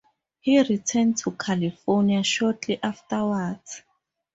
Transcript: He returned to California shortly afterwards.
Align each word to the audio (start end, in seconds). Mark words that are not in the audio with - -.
He 0.39 0.59
returned 0.59 1.17
to 1.17 1.29
California 1.33 2.23
shortly 2.23 2.79
afterwards. 2.81 3.83